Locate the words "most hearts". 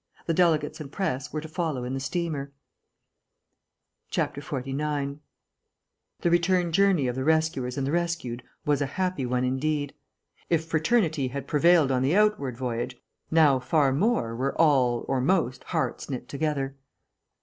15.21-16.09